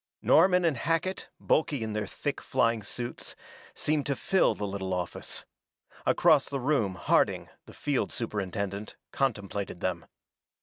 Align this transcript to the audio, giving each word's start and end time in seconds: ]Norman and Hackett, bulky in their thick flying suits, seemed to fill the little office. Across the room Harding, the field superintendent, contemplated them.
]Norman 0.33 0.65
and 0.65 0.77
Hackett, 0.77 1.29
bulky 1.39 1.83
in 1.83 1.93
their 1.93 2.07
thick 2.07 2.41
flying 2.41 2.81
suits, 2.81 3.35
seemed 3.75 4.07
to 4.07 4.15
fill 4.15 4.55
the 4.55 4.65
little 4.65 4.95
office. 4.95 5.45
Across 6.07 6.49
the 6.49 6.59
room 6.59 6.95
Harding, 6.95 7.49
the 7.67 7.73
field 7.75 8.11
superintendent, 8.11 8.95
contemplated 9.11 9.79
them. 9.79 10.07